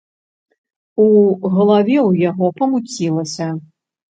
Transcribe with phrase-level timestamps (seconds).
[1.03, 1.09] У
[1.53, 3.47] галаве ў яго памуцілася.